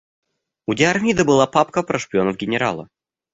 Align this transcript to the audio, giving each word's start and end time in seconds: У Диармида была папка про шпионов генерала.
У 0.65 0.73
Диармида 0.73 1.25
была 1.25 1.45
папка 1.45 1.83
про 1.83 1.99
шпионов 1.99 2.35
генерала. 2.35 2.89